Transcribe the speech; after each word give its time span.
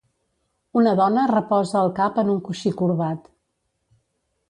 Una 0.81 0.93
dona 0.99 1.27
reposa 1.33 1.79
el 1.83 1.93
cap 2.01 2.19
en 2.25 2.35
un 2.37 2.43
coixí 2.51 2.75
corbat. 2.83 3.33